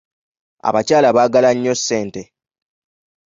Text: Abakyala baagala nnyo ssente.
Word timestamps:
Abakyala 0.67 1.09
baagala 1.15 1.49
nnyo 1.55 1.73
ssente. 1.79 2.21